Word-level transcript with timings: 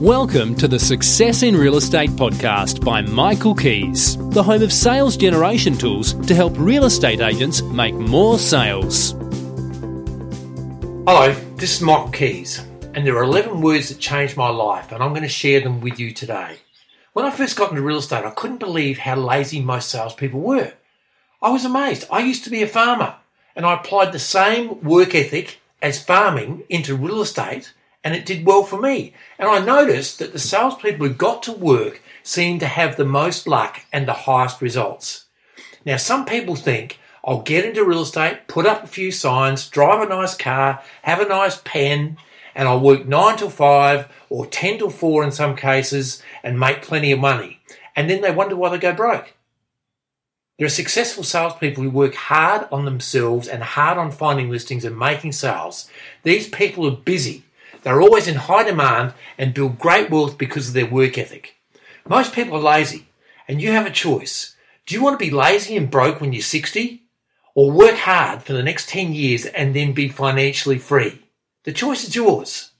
Welcome 0.00 0.54
to 0.54 0.66
the 0.66 0.78
Success 0.78 1.42
in 1.42 1.54
Real 1.54 1.76
Estate 1.76 2.08
podcast 2.08 2.82
by 2.82 3.02
Michael 3.02 3.54
Kies, 3.54 4.16
the 4.32 4.42
home 4.42 4.62
of 4.62 4.72
sales 4.72 5.14
generation 5.14 5.76
tools 5.76 6.14
to 6.26 6.34
help 6.34 6.54
real 6.56 6.86
estate 6.86 7.20
agents 7.20 7.60
make 7.60 7.92
more 7.94 8.38
sales. 8.38 9.10
Hello, 11.06 11.34
this 11.56 11.76
is 11.76 11.82
Michael 11.82 12.08
Kies, 12.08 12.64
and 12.94 13.06
there 13.06 13.14
are 13.18 13.24
11 13.24 13.60
words 13.60 13.90
that 13.90 13.98
changed 13.98 14.38
my 14.38 14.48
life, 14.48 14.90
and 14.90 15.02
I'm 15.02 15.10
going 15.10 15.20
to 15.20 15.28
share 15.28 15.60
them 15.60 15.82
with 15.82 16.00
you 16.00 16.14
today. 16.14 16.56
When 17.12 17.26
I 17.26 17.30
first 17.30 17.58
got 17.58 17.68
into 17.68 17.82
real 17.82 17.98
estate, 17.98 18.24
I 18.24 18.30
couldn't 18.30 18.56
believe 18.56 19.00
how 19.00 19.16
lazy 19.16 19.60
most 19.60 19.90
salespeople 19.90 20.40
were. 20.40 20.72
I 21.42 21.50
was 21.50 21.66
amazed. 21.66 22.06
I 22.10 22.20
used 22.20 22.44
to 22.44 22.50
be 22.50 22.62
a 22.62 22.66
farmer, 22.66 23.16
and 23.54 23.66
I 23.66 23.74
applied 23.74 24.12
the 24.12 24.18
same 24.18 24.80
work 24.80 25.14
ethic 25.14 25.60
as 25.82 26.02
farming 26.02 26.62
into 26.70 26.96
real 26.96 27.20
estate 27.20 27.74
and 28.02 28.14
it 28.14 28.26
did 28.26 28.46
well 28.46 28.62
for 28.62 28.80
me. 28.80 29.14
And 29.38 29.48
I 29.48 29.58
noticed 29.58 30.18
that 30.18 30.32
the 30.32 30.38
salespeople 30.38 31.06
who 31.06 31.14
got 31.14 31.42
to 31.44 31.52
work 31.52 32.02
seemed 32.22 32.60
to 32.60 32.66
have 32.66 32.96
the 32.96 33.04
most 33.04 33.46
luck 33.46 33.80
and 33.92 34.06
the 34.06 34.12
highest 34.12 34.62
results. 34.62 35.26
Now, 35.84 35.96
some 35.96 36.24
people 36.24 36.56
think 36.56 36.98
I'll 37.24 37.42
get 37.42 37.64
into 37.64 37.84
real 37.84 38.02
estate, 38.02 38.46
put 38.48 38.66
up 38.66 38.84
a 38.84 38.88
few 38.88 39.12
signs, 39.12 39.68
drive 39.68 40.00
a 40.00 40.08
nice 40.08 40.34
car, 40.34 40.82
have 41.02 41.20
a 41.20 41.28
nice 41.28 41.60
pen, 41.64 42.16
and 42.54 42.66
I'll 42.66 42.80
work 42.80 43.06
nine 43.06 43.36
till 43.36 43.50
five 43.50 44.08
or 44.28 44.46
10 44.46 44.78
till 44.78 44.90
four 44.90 45.22
in 45.22 45.32
some 45.32 45.56
cases 45.56 46.22
and 46.42 46.58
make 46.58 46.82
plenty 46.82 47.12
of 47.12 47.20
money. 47.20 47.60
And 47.94 48.08
then 48.08 48.22
they 48.22 48.30
wonder 48.30 48.56
why 48.56 48.70
they 48.70 48.78
go 48.78 48.92
broke. 48.92 49.34
There 50.58 50.66
are 50.66 50.70
successful 50.70 51.24
salespeople 51.24 51.82
who 51.82 51.90
work 51.90 52.14
hard 52.14 52.68
on 52.70 52.84
themselves 52.84 53.48
and 53.48 53.62
hard 53.62 53.96
on 53.96 54.10
finding 54.10 54.50
listings 54.50 54.84
and 54.84 54.98
making 54.98 55.32
sales. 55.32 55.90
These 56.22 56.48
people 56.48 56.86
are 56.86 56.96
busy 56.96 57.44
they're 57.82 58.00
always 58.00 58.28
in 58.28 58.36
high 58.36 58.64
demand 58.64 59.14
and 59.38 59.54
build 59.54 59.78
great 59.78 60.10
wealth 60.10 60.38
because 60.38 60.68
of 60.68 60.74
their 60.74 60.86
work 60.86 61.18
ethic. 61.18 61.56
Most 62.08 62.34
people 62.34 62.56
are 62.56 62.60
lazy, 62.60 63.06
and 63.46 63.60
you 63.60 63.72
have 63.72 63.86
a 63.86 63.90
choice. 63.90 64.56
Do 64.86 64.94
you 64.94 65.02
want 65.02 65.18
to 65.18 65.24
be 65.24 65.30
lazy 65.30 65.76
and 65.76 65.90
broke 65.90 66.20
when 66.20 66.32
you're 66.32 66.42
60? 66.42 67.02
Or 67.54 67.70
work 67.70 67.96
hard 67.96 68.42
for 68.42 68.52
the 68.52 68.62
next 68.62 68.88
10 68.88 69.12
years 69.12 69.44
and 69.46 69.74
then 69.74 69.92
be 69.92 70.08
financially 70.08 70.78
free? 70.78 71.20
The 71.64 71.72
choice 71.72 72.04
is 72.04 72.16
yours. 72.16 72.70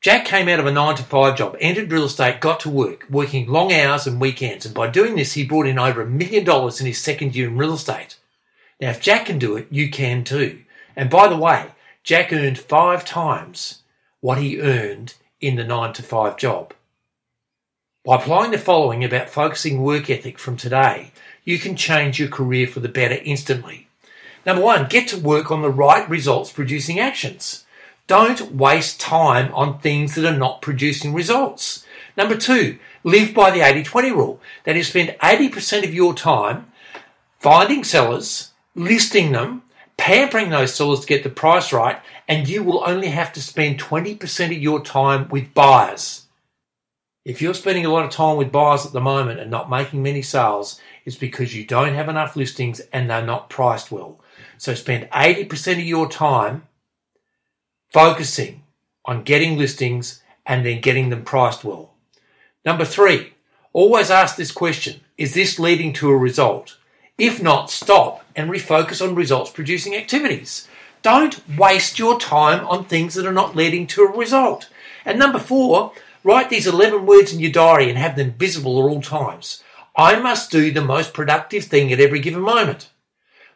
Jack 0.00 0.24
came 0.24 0.48
out 0.48 0.58
of 0.58 0.66
a 0.66 0.72
9 0.72 0.96
to 0.96 1.02
5 1.02 1.36
job, 1.36 1.56
entered 1.60 1.92
real 1.92 2.04
estate, 2.04 2.40
got 2.40 2.60
to 2.60 2.70
work, 2.70 3.06
working 3.08 3.46
long 3.46 3.72
hours 3.72 4.06
and 4.06 4.20
weekends, 4.20 4.66
and 4.66 4.74
by 4.74 4.88
doing 4.88 5.14
this, 5.14 5.34
he 5.34 5.44
brought 5.44 5.66
in 5.66 5.78
over 5.78 6.02
a 6.02 6.06
million 6.06 6.44
dollars 6.44 6.80
in 6.80 6.86
his 6.86 6.98
second 6.98 7.36
year 7.36 7.48
in 7.48 7.56
real 7.56 7.74
estate. 7.74 8.16
Now, 8.80 8.90
if 8.90 9.00
Jack 9.00 9.26
can 9.26 9.38
do 9.38 9.56
it, 9.56 9.68
you 9.70 9.90
can 9.90 10.24
too. 10.24 10.62
And 10.96 11.08
by 11.08 11.28
the 11.28 11.36
way, 11.36 11.66
Jack 12.02 12.32
earned 12.32 12.58
five 12.58 13.04
times 13.04 13.81
what 14.22 14.38
he 14.38 14.62
earned 14.62 15.14
in 15.40 15.56
the 15.56 15.64
9 15.64 15.92
to 15.92 16.02
5 16.02 16.38
job. 16.38 16.72
By 18.04 18.16
applying 18.16 18.52
the 18.52 18.58
following 18.58 19.04
about 19.04 19.28
focusing 19.28 19.82
work 19.82 20.08
ethic 20.08 20.38
from 20.38 20.56
today, 20.56 21.10
you 21.44 21.58
can 21.58 21.76
change 21.76 22.18
your 22.18 22.28
career 22.28 22.66
for 22.66 22.80
the 22.80 22.88
better 22.88 23.18
instantly. 23.24 23.88
Number 24.46 24.62
one, 24.62 24.88
get 24.88 25.08
to 25.08 25.18
work 25.18 25.50
on 25.50 25.60
the 25.60 25.70
right 25.70 26.08
results 26.08 26.52
producing 26.52 26.98
actions. 26.98 27.64
Don't 28.06 28.54
waste 28.54 29.00
time 29.00 29.52
on 29.54 29.78
things 29.78 30.14
that 30.14 30.24
are 30.24 30.36
not 30.36 30.62
producing 30.62 31.14
results. 31.14 31.84
Number 32.16 32.36
two, 32.36 32.78
live 33.04 33.34
by 33.34 33.50
the 33.50 33.60
80 33.60 33.82
20 33.82 34.10
rule. 34.12 34.40
That 34.64 34.76
is, 34.76 34.88
spend 34.88 35.16
80% 35.20 35.84
of 35.84 35.94
your 35.94 36.14
time 36.14 36.72
finding 37.38 37.82
sellers, 37.82 38.50
listing 38.74 39.32
them, 39.32 39.62
pampering 40.02 40.50
those 40.50 40.74
sellers 40.74 40.98
to 40.98 41.06
get 41.06 41.22
the 41.22 41.30
price 41.30 41.72
right, 41.72 41.96
and 42.26 42.48
you 42.48 42.64
will 42.64 42.82
only 42.84 43.06
have 43.06 43.32
to 43.32 43.40
spend 43.40 43.78
20% 43.78 44.46
of 44.46 44.60
your 44.60 44.82
time 44.82 45.28
with 45.28 45.54
buyers. 45.54 46.26
If 47.24 47.40
you're 47.40 47.54
spending 47.54 47.86
a 47.86 47.88
lot 47.88 48.04
of 48.04 48.10
time 48.10 48.36
with 48.36 48.50
buyers 48.50 48.84
at 48.84 48.92
the 48.92 49.00
moment 49.00 49.38
and 49.38 49.48
not 49.48 49.70
making 49.70 50.02
many 50.02 50.20
sales, 50.20 50.80
it's 51.04 51.14
because 51.14 51.54
you 51.54 51.64
don't 51.64 51.94
have 51.94 52.08
enough 52.08 52.34
listings 52.34 52.80
and 52.92 53.08
they're 53.08 53.24
not 53.24 53.48
priced 53.48 53.92
well. 53.92 54.18
So 54.58 54.74
spend 54.74 55.08
80% 55.10 55.74
of 55.74 55.78
your 55.84 56.10
time 56.10 56.66
focusing 57.92 58.64
on 59.04 59.22
getting 59.22 59.56
listings 59.56 60.20
and 60.44 60.66
then 60.66 60.80
getting 60.80 61.10
them 61.10 61.22
priced 61.22 61.62
well. 61.62 61.94
Number 62.64 62.84
three, 62.84 63.34
always 63.72 64.10
ask 64.10 64.34
this 64.34 64.50
question 64.50 65.02
Is 65.16 65.34
this 65.34 65.60
leading 65.60 65.92
to 65.92 66.10
a 66.10 66.16
result? 66.16 66.76
If 67.22 67.40
not, 67.40 67.70
stop 67.70 68.24
and 68.34 68.50
refocus 68.50 69.00
on 69.00 69.14
results 69.14 69.52
producing 69.52 69.94
activities. 69.94 70.66
Don't 71.02 71.40
waste 71.56 71.96
your 71.96 72.18
time 72.18 72.66
on 72.66 72.84
things 72.84 73.14
that 73.14 73.24
are 73.24 73.32
not 73.32 73.54
leading 73.54 73.86
to 73.88 74.02
a 74.02 74.10
result. 74.10 74.68
And 75.04 75.20
number 75.20 75.38
four, 75.38 75.92
write 76.24 76.50
these 76.50 76.66
11 76.66 77.06
words 77.06 77.32
in 77.32 77.38
your 77.38 77.52
diary 77.52 77.88
and 77.88 77.96
have 77.96 78.16
them 78.16 78.32
visible 78.32 78.76
at 78.80 78.90
all 78.90 79.00
times. 79.00 79.62
I 79.94 80.18
must 80.18 80.50
do 80.50 80.72
the 80.72 80.82
most 80.82 81.14
productive 81.14 81.66
thing 81.66 81.92
at 81.92 82.00
every 82.00 82.18
given 82.18 82.42
moment. 82.42 82.90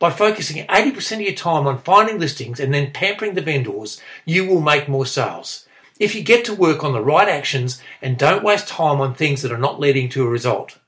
By 0.00 0.10
focusing 0.10 0.66
80% 0.66 1.12
of 1.12 1.20
your 1.20 1.32
time 1.32 1.68
on 1.68 1.78
finding 1.78 2.18
listings 2.18 2.58
and 2.58 2.74
then 2.74 2.90
pampering 2.90 3.34
the 3.34 3.42
vendors, 3.42 4.00
you 4.24 4.44
will 4.44 4.60
make 4.60 4.88
more 4.88 5.06
sales. 5.06 5.68
If 6.00 6.16
you 6.16 6.24
get 6.24 6.44
to 6.46 6.52
work 6.52 6.82
on 6.82 6.94
the 6.94 7.00
right 7.00 7.28
actions 7.28 7.80
and 8.02 8.18
don't 8.18 8.42
waste 8.42 8.66
time 8.66 9.00
on 9.00 9.14
things 9.14 9.40
that 9.42 9.52
are 9.52 9.56
not 9.56 9.78
leading 9.78 10.08
to 10.08 10.24
a 10.24 10.28
result. 10.28 10.78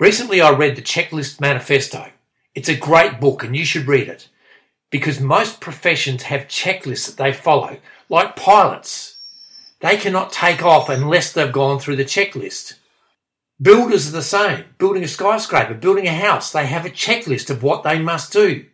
Recently, 0.00 0.40
I 0.40 0.50
read 0.50 0.74
the 0.74 0.82
Checklist 0.82 1.40
Manifesto. 1.40 2.10
It's 2.54 2.68
a 2.68 2.76
great 2.76 3.20
book 3.20 3.44
and 3.44 3.54
you 3.54 3.64
should 3.64 3.86
read 3.86 4.08
it 4.08 4.28
because 4.90 5.20
most 5.20 5.60
professions 5.60 6.24
have 6.24 6.48
checklists 6.48 7.06
that 7.06 7.16
they 7.16 7.32
follow, 7.32 7.78
like 8.08 8.34
pilots. 8.34 9.16
They 9.80 9.96
cannot 9.96 10.32
take 10.32 10.64
off 10.64 10.88
unless 10.88 11.32
they've 11.32 11.52
gone 11.52 11.78
through 11.78 11.96
the 11.96 12.04
checklist. 12.04 12.74
Builders 13.62 14.08
are 14.08 14.12
the 14.12 14.22
same. 14.22 14.64
Building 14.78 15.04
a 15.04 15.08
skyscraper, 15.08 15.74
building 15.74 16.08
a 16.08 16.12
house, 16.12 16.50
they 16.50 16.66
have 16.66 16.84
a 16.84 16.90
checklist 16.90 17.48
of 17.48 17.62
what 17.62 17.84
they 17.84 17.98
must 17.98 18.32
do. 18.32 18.66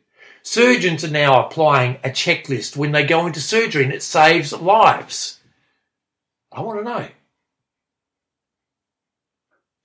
Surgeons 0.42 1.04
are 1.04 1.10
now 1.10 1.44
applying 1.44 1.96
a 2.02 2.08
checklist 2.08 2.76
when 2.76 2.92
they 2.92 3.04
go 3.04 3.26
into 3.26 3.40
surgery 3.40 3.84
and 3.84 3.92
it 3.92 4.02
saves 4.02 4.54
lives. 4.54 5.38
I 6.50 6.62
want 6.62 6.78
to 6.78 6.84
know 6.84 7.08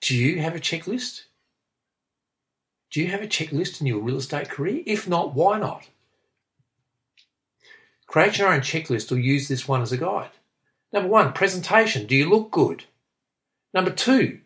do 0.05 0.15
you 0.15 0.39
have 0.39 0.55
a 0.55 0.59
checklist? 0.59 1.23
Do 2.91 3.01
you 3.01 3.07
have 3.07 3.23
a 3.23 3.27
checklist 3.27 3.81
in 3.81 3.87
your 3.87 3.97
real 3.97 4.17
estate 4.17 4.51
career? 4.51 4.83
If 4.85 5.07
not, 5.07 5.33
why 5.33 5.57
not? 5.57 5.89
Create 8.05 8.37
your 8.37 8.53
own 8.53 8.59
checklist 8.59 9.11
or 9.11 9.17
use 9.17 9.47
this 9.47 9.67
one 9.67 9.81
as 9.81 9.91
a 9.91 9.97
guide. 9.97 10.29
Number 10.93 11.09
one, 11.09 11.33
presentation. 11.33 12.05
Do 12.05 12.15
you 12.15 12.29
look 12.29 12.51
good? 12.51 12.83
Number 13.73 13.89
two, 13.89 14.41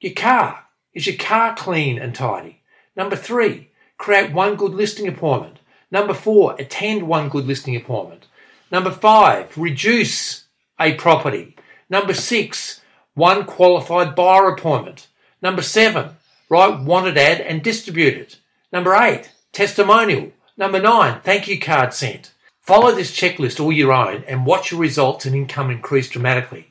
your 0.00 0.12
car. 0.12 0.64
Is 0.92 1.06
your 1.06 1.16
car 1.16 1.56
clean 1.56 1.98
and 1.98 2.14
tidy? 2.14 2.60
Number 2.94 3.16
three, 3.16 3.70
create 3.96 4.34
one 4.34 4.56
good 4.56 4.72
listing 4.74 5.08
appointment. 5.08 5.58
Number 5.90 6.12
four, 6.12 6.54
attend 6.58 7.08
one 7.08 7.30
good 7.30 7.46
listing 7.46 7.76
appointment. 7.76 8.26
Number 8.70 8.90
five, 8.90 9.56
reduce 9.56 10.44
a 10.78 10.92
property. 10.94 11.56
Number 11.88 12.12
six, 12.12 12.82
one 13.16 13.44
qualified 13.44 14.14
buyer 14.14 14.50
appointment. 14.50 15.08
Number 15.42 15.62
seven, 15.62 16.10
write 16.48 16.80
wanted 16.80 17.18
ad 17.18 17.40
and 17.40 17.62
distribute 17.62 18.14
it. 18.14 18.38
Number 18.72 18.94
eight, 18.94 19.32
testimonial. 19.52 20.30
Number 20.56 20.80
nine, 20.80 21.20
thank 21.22 21.48
you 21.48 21.58
card 21.58 21.92
sent. 21.94 22.32
Follow 22.60 22.94
this 22.94 23.10
checklist 23.10 23.58
all 23.58 23.72
your 23.72 23.92
own 23.92 24.22
and 24.28 24.44
watch 24.44 24.70
your 24.70 24.80
results 24.80 25.24
and 25.24 25.34
income 25.34 25.70
increase 25.70 26.10
dramatically. 26.10 26.68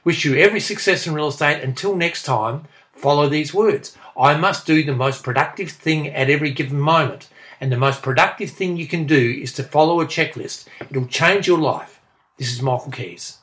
Wish 0.04 0.24
you 0.24 0.36
every 0.36 0.60
success 0.60 1.06
in 1.06 1.14
real 1.14 1.28
estate. 1.28 1.64
Until 1.64 1.96
next 1.96 2.24
time, 2.24 2.66
follow 2.94 3.28
these 3.28 3.54
words. 3.54 3.98
I 4.18 4.38
must 4.38 4.66
do 4.66 4.84
the 4.84 4.96
most 4.96 5.24
productive 5.24 5.72
thing 5.72 6.08
at 6.08 6.30
every 6.30 6.52
given 6.52 6.80
moment. 6.80 7.28
And 7.60 7.72
the 7.72 7.78
most 7.78 8.02
productive 8.02 8.50
thing 8.50 8.78
you 8.78 8.88
can 8.88 9.06
do 9.06 9.40
is 9.42 9.54
to 9.54 9.64
follow 9.64 10.02
a 10.02 10.06
checklist. 10.06 10.66
It'll 10.90 11.08
change 11.08 11.48
your 11.48 11.60
life. 11.60 12.00
This 12.38 12.52
is 12.52 12.62
Michael 12.62 12.92
Kies. 12.92 13.38